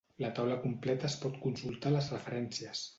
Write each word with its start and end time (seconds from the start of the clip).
La 0.23 0.29
taula 0.39 0.55
completa 0.63 1.07
es 1.11 1.19
pot 1.27 1.39
consultar 1.47 1.95
a 1.95 1.99
les 1.99 2.13
referències. 2.19 2.87